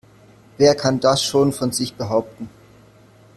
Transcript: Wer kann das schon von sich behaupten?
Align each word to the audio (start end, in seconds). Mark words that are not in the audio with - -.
Wer 0.57 0.73
kann 0.73 0.99
das 0.99 1.21
schon 1.21 1.53
von 1.53 1.71
sich 1.71 1.93
behaupten? 1.93 2.49